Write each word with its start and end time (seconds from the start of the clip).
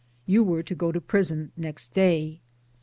You 0.25 0.43
were 0.43 0.63
to 0.63 0.73
go 0.73 0.91
to 0.91 0.99
prison 0.99 1.51
next 1.55 1.93
day. 1.93 2.39